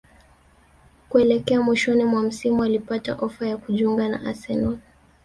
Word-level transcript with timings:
kuelekea 1.09 1.61
mwishoni 1.61 2.03
mwa 2.03 2.23
msimu 2.23 2.63
alipata 2.63 3.15
ofa 3.15 3.47
ya 3.47 3.57
kujiunga 3.57 4.09
na 4.09 4.25
Arsenal 4.25 4.77